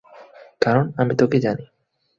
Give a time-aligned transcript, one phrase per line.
[0.61, 1.65] কারন আমি তোকে জানি।